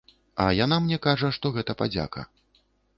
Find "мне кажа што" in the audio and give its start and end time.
0.87-1.55